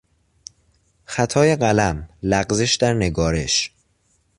خطای 1.05 1.55
قلم، 1.55 2.09
لغزش 2.23 2.75
در 2.75 2.93
نگارش 2.93 3.71